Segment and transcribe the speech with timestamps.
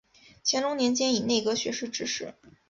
[0.43, 2.33] 乾隆年间以内阁学士致仕。